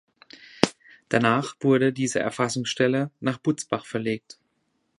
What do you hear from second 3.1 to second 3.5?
nach